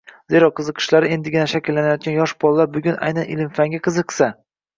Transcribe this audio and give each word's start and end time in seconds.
Zero, 0.33 0.47
qiziqishlari 0.59 1.11
endigina 1.17 1.43
shakllanayotgan 1.51 2.15
yosh 2.21 2.33
bolalar 2.45 2.71
bugun 2.79 2.99
aynan 3.11 3.31
ilm-fanga 3.37 3.83
qiziqishsa 3.91 4.33